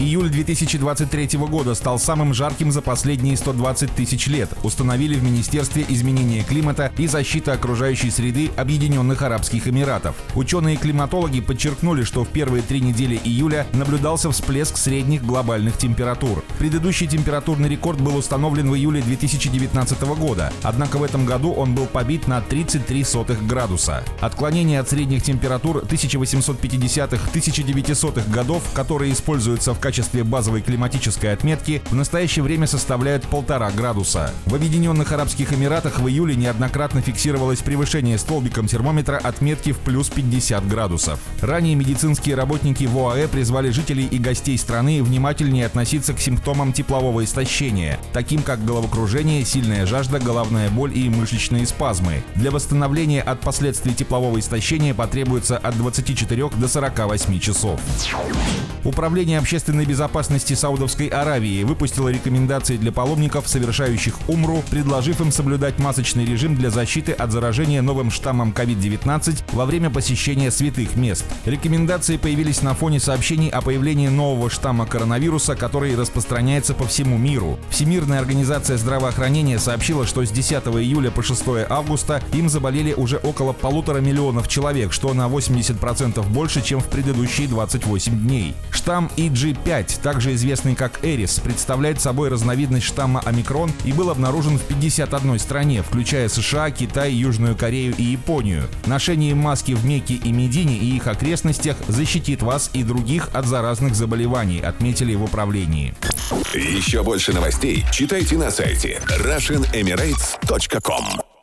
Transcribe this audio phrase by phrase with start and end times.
[0.00, 6.42] Июль 2023 года стал самым жарким за последние 120 тысяч лет, установили в Министерстве изменения
[6.42, 10.16] климата и защиты окружающей среды Объединенных Арабских Эмиратов.
[10.34, 16.42] Ученые-климатологи подчеркнули, что в первые три недели июля наблюдался всплеск средних глобальных температур.
[16.58, 21.86] Предыдущий температурный рекорд был установлен в июле 2019 года, однако в этом году он был
[21.86, 24.02] побит на 33 сотых градуса.
[24.20, 32.42] Отклонение от средних температур 1850-1900-х годов, которые используются в качестве базовой климатической отметки в настоящее
[32.42, 34.30] время составляют полтора градуса.
[34.46, 40.66] В Объединенных Арабских Эмиратах в июле неоднократно фиксировалось превышение столбиком термометра отметки в плюс 50
[40.68, 41.20] градусов.
[41.42, 47.22] Ранее медицинские работники в ОАЭ призвали жителей и гостей страны внимательнее относиться к симптомам теплового
[47.22, 52.22] истощения, таким как головокружение, сильная жажда, головная боль и мышечные спазмы.
[52.36, 57.78] Для восстановления от последствий теплового истощения потребуется от 24 до 48 часов.
[58.84, 65.80] Управление общественной Общественной безопасности Саудовской Аравии выпустила рекомендации для паломников, совершающих умру, предложив им соблюдать
[65.80, 71.24] масочный режим для защиты от заражения новым штаммом COVID-19 во время посещения святых мест.
[71.44, 77.58] Рекомендации появились на фоне сообщений о появлении нового штамма коронавируса, который распространяется по всему миру.
[77.70, 83.52] Всемирная организация здравоохранения сообщила, что с 10 июля по 6 августа им заболели уже около
[83.52, 88.54] полутора миллионов человек, что на 80% больше, чем в предыдущие 28 дней.
[88.70, 94.58] Штамм EG5 BA5, также известный как Эрис, представляет собой разновидность штамма омикрон и был обнаружен
[94.58, 98.64] в 51 стране, включая США, Китай, Южную Корею и Японию.
[98.86, 103.94] Ношение маски в Мекке и Медине и их окрестностях защитит вас и других от заразных
[103.94, 105.94] заболеваний, отметили в управлении.
[106.54, 111.33] Еще больше новостей читайте на сайте RussianEmirates.com